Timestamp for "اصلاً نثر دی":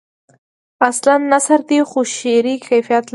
0.87-1.79